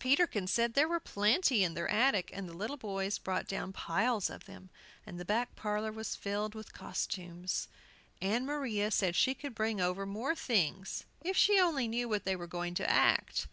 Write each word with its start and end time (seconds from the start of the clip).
Peterkin 0.00 0.48
said 0.48 0.74
there 0.74 0.88
were 0.88 0.98
plenty 0.98 1.62
in 1.62 1.74
their 1.74 1.86
attic, 1.88 2.32
and 2.34 2.48
the 2.48 2.52
little 2.56 2.76
boys 2.76 3.18
brought 3.18 3.46
down 3.46 3.72
piles 3.72 4.28
of 4.28 4.44
them, 4.46 4.68
and 5.06 5.16
the 5.16 5.24
back 5.24 5.54
parlor 5.54 5.92
was 5.92 6.16
filled 6.16 6.56
with 6.56 6.72
costumes. 6.72 7.68
Ann 8.20 8.44
Maria 8.44 8.90
said 8.90 9.14
she 9.14 9.32
could 9.32 9.54
bring 9.54 9.80
over 9.80 10.04
more 10.04 10.34
things 10.34 11.04
if 11.22 11.36
she 11.36 11.60
only 11.60 11.86
knew 11.86 12.08
what 12.08 12.24
they 12.24 12.34
were 12.34 12.48
going 12.48 12.74
to 12.74 12.90
act. 12.90 13.46